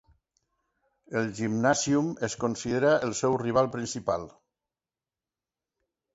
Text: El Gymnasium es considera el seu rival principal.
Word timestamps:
El 1.19 1.29
Gymnasium 1.39 2.09
es 2.29 2.37
considera 2.45 2.95
el 3.09 3.15
seu 3.21 3.37
rival 3.43 3.71
principal. 3.77 4.27